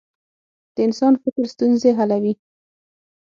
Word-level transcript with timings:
د 0.75 0.77
انسان 0.87 1.13
فکر 1.23 1.43
ستونزې 1.53 1.89
حلوي. 1.97 2.33